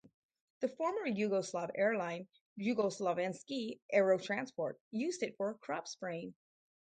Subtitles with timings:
[0.61, 2.27] The former Yugoslav Airline,
[2.59, 6.33] Jugoslovenski Aerotransport, used it for cropspraying.